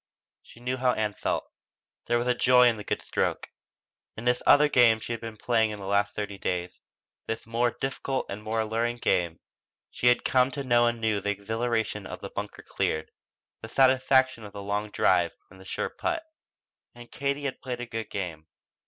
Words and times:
She 0.41 0.59
knew 0.59 0.77
how 0.77 0.93
Ann 0.93 1.13
felt. 1.13 1.45
There 2.07 2.17
was 2.17 2.35
joy 2.37 2.67
in 2.67 2.77
the 2.77 2.83
good 2.83 3.03
stroke. 3.03 3.49
In 4.17 4.25
this 4.25 4.41
other 4.47 4.67
game 4.67 4.99
she 4.99 5.13
had 5.13 5.21
been 5.21 5.37
playing 5.37 5.69
in 5.69 5.77
the 5.77 5.85
last 5.85 6.15
thirty 6.15 6.39
days 6.39 6.79
this 7.27 7.45
more 7.45 7.69
difficult 7.79 8.25
and 8.27 8.41
more 8.41 8.61
alluring 8.61 8.97
game 8.97 9.41
she 9.91 10.07
had 10.07 10.25
come 10.25 10.49
to 10.53 10.63
know 10.63 10.87
anew 10.87 11.21
the 11.21 11.29
exhilaration 11.29 12.07
of 12.07 12.21
bunker 12.33 12.63
cleared, 12.63 13.11
the 13.61 13.69
satisfaction 13.69 14.43
of 14.43 14.53
the 14.53 14.63
long 14.63 14.89
drive 14.89 15.33
and 15.51 15.59
the 15.61 15.65
sure 15.65 15.91
putt. 15.91 16.23
And 16.95 17.11
Katie 17.11 17.43
had 17.45 17.61
played 17.61 17.79
a 17.79 17.85
good 17.85 18.09
game. 18.09 18.47